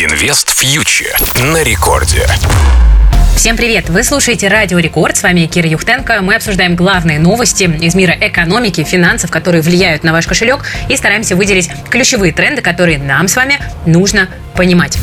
[0.00, 1.16] Инвест фьючер
[1.52, 2.24] на рекорде.
[3.34, 3.88] Всем привет!
[3.88, 5.16] Вы слушаете Радио Рекорд.
[5.16, 6.22] С вами Кира Юхтенко.
[6.22, 11.34] Мы обсуждаем главные новости из мира экономики, финансов, которые влияют на ваш кошелек, и стараемся
[11.34, 14.98] выделить ключевые тренды, которые нам с вами нужно понимать.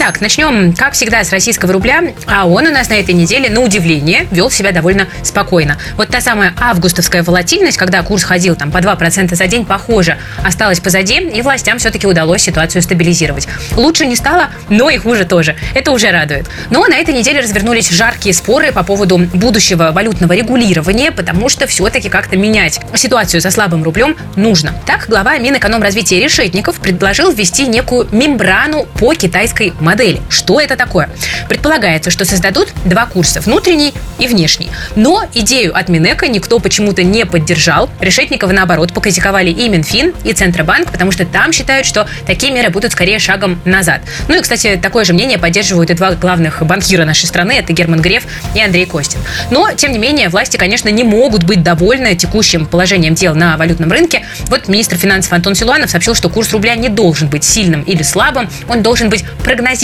[0.00, 2.00] Итак, начнем, как всегда, с российского рубля.
[2.28, 5.76] А он у нас на этой неделе, на удивление, вел себя довольно спокойно.
[5.96, 10.78] Вот та самая августовская волатильность, когда курс ходил там по 2% за день, похоже, осталась
[10.78, 13.48] позади, и властям все-таки удалось ситуацию стабилизировать.
[13.74, 15.56] Лучше не стало, но и хуже тоже.
[15.74, 16.46] Это уже радует.
[16.70, 22.08] Но на этой неделе развернулись жаркие споры по поводу будущего валютного регулирования, потому что все-таки
[22.08, 24.74] как-то менять ситуацию со слабым рублем нужно.
[24.86, 30.20] Так, глава Минэкономразвития Решетников предложил ввести некую мембрану по китайской модели.
[30.28, 31.08] Что это такое?
[31.48, 34.68] Предполагается, что создадут два курса, внутренний и внешний.
[34.96, 37.88] Но идею от Минэка никто почему-то не поддержал.
[37.98, 42.92] Решетникова, наоборот, покритиковали и Минфин, и Центробанк, потому что там считают, что такие меры будут
[42.92, 44.02] скорее шагом назад.
[44.28, 48.02] Ну и, кстати, такое же мнение поддерживают и два главных банкира нашей страны, это Герман
[48.02, 49.20] Греф и Андрей Костин.
[49.50, 53.90] Но, тем не менее, власти, конечно, не могут быть довольны текущим положением дел на валютном
[53.90, 54.26] рынке.
[54.48, 58.50] Вот министр финансов Антон Силуанов сообщил, что курс рубля не должен быть сильным или слабым,
[58.68, 59.77] он должен быть прогнозируемым.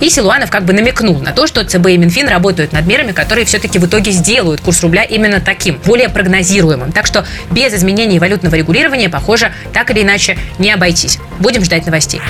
[0.00, 3.44] И Силуанов как бы намекнул на то, что ЦБ и Минфин работают над мерами, которые
[3.44, 6.92] все-таки в итоге сделают курс рубля именно таким, более прогнозируемым.
[6.92, 11.18] Так что без изменений валютного регулирования, похоже, так или иначе не обойтись.
[11.38, 12.20] Будем ждать новостей.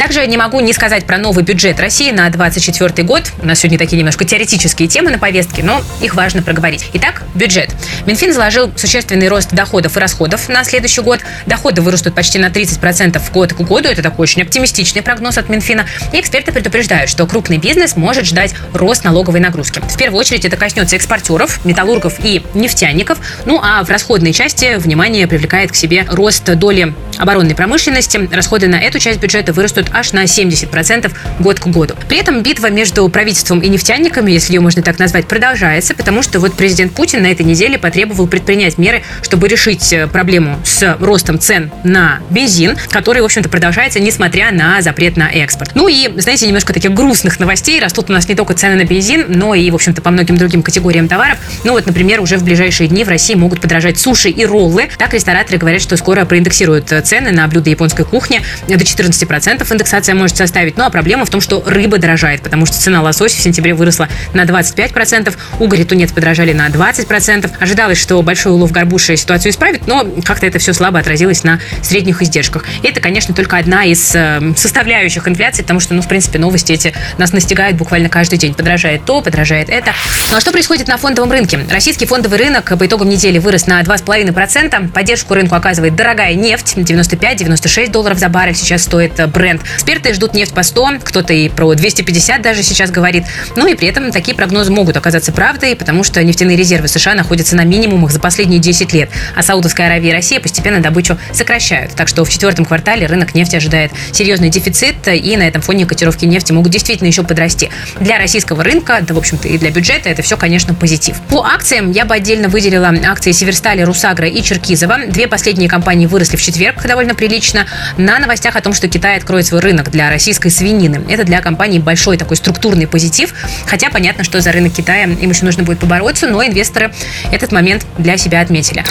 [0.00, 3.30] Также не могу не сказать про новый бюджет России на 2024 год.
[3.42, 6.86] У нас сегодня такие немножко теоретические темы на повестке, но их важно проговорить.
[6.94, 7.68] Итак, бюджет.
[8.06, 11.20] Минфин заложил существенный рост доходов и расходов на следующий год.
[11.44, 13.90] Доходы вырастут почти на 30% год к году.
[13.90, 15.84] Это такой очень оптимистичный прогноз от Минфина.
[16.14, 19.80] И эксперты предупреждают, что крупный бизнес может ждать рост налоговой нагрузки.
[19.80, 23.18] В первую очередь это коснется экспортеров, металлургов и нефтяников.
[23.44, 28.30] Ну а в расходной части внимание привлекает к себе рост доли оборонной промышленности.
[28.32, 31.94] Расходы на эту часть бюджета вырастут аж на 70% год к году.
[32.08, 36.40] При этом битва между правительством и нефтяниками, если ее можно так назвать, продолжается, потому что
[36.40, 41.38] вот президент Путин на этой неделе потребовал предпринять меры, чтобы решить э, проблему с ростом
[41.38, 45.72] цен на бензин, который, в общем-то, продолжается, несмотря на запрет на экспорт.
[45.74, 47.80] Ну и, знаете, немножко таких грустных новостей.
[47.80, 50.62] Растут у нас не только цены на бензин, но и, в общем-то, по многим другим
[50.62, 51.38] категориям товаров.
[51.64, 54.88] Ну вот, например, уже в ближайшие дни в России могут подорожать суши и роллы.
[54.98, 60.14] Так рестораторы говорят, что скоро проиндексируют э, цены на блюда японской кухни до 14% индексация
[60.14, 60.76] может составить.
[60.76, 64.08] Ну а проблема в том, что рыба дорожает, потому что цена лосося в сентябре выросла
[64.34, 67.50] на 25%, угорь и тунец подорожали на 20%.
[67.58, 72.20] Ожидалось, что большой улов горбуши ситуацию исправит, но как-то это все слабо отразилось на средних
[72.20, 72.66] издержках.
[72.82, 76.72] И это, конечно, только одна из э, составляющих инфляции, потому что, ну, в принципе, новости
[76.72, 78.52] эти нас настигают буквально каждый день.
[78.52, 79.94] Подорожает то, подорожает это.
[80.30, 81.58] Ну а что происходит на фондовом рынке?
[81.70, 84.90] Российский фондовый рынок по итогам недели вырос на 2,5%.
[84.90, 86.74] Поддержку рынку оказывает дорогая нефть.
[86.76, 89.62] 95-96 долларов за баррель сейчас стоит бренд.
[89.74, 93.24] Эксперты ждут нефть по 100, кто-то и про 250 даже сейчас говорит.
[93.56, 97.56] Ну и при этом такие прогнозы могут оказаться правдой, потому что нефтяные резервы США находятся
[97.56, 101.94] на минимумах за последние 10 лет, а Саудовская Аравия и Россия постепенно добычу сокращают.
[101.94, 106.24] Так что в четвертом квартале рынок нефти ожидает серьезный дефицит, и на этом фоне котировки
[106.24, 107.70] нефти могут действительно еще подрасти.
[108.00, 111.20] Для российского рынка, да, в общем-то, и для бюджета это все, конечно, позитив.
[111.28, 115.06] По акциям я бы отдельно выделила акции Северстали, Русагра и Черкизова.
[115.08, 117.66] Две последние компании выросли в четверг довольно прилично
[117.96, 121.02] на новостях о том, что Китай откроет свой рынок для российской свинины.
[121.08, 123.34] Это для компании большой такой структурный позитив,
[123.66, 126.92] хотя понятно, что за рынок Китая им еще нужно будет побороться, но инвесторы
[127.32, 128.84] этот момент для себя отметили.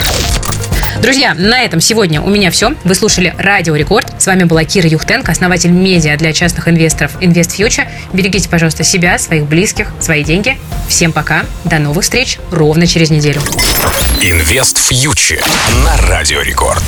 [1.01, 2.73] Друзья, на этом сегодня у меня все.
[2.83, 4.11] Вы слушали Радио Рекорд.
[4.21, 7.87] С вами была Кира Юхтенко, основатель медиа для частных инвесторов Invest Future.
[8.11, 10.57] Берегите, пожалуйста, себя, своих близких, свои деньги.
[10.89, 11.45] Всем пока.
[11.63, 13.39] До новых встреч ровно через неделю.
[14.21, 15.41] Инвест фьючер
[15.85, 16.83] на Радио Рекорд.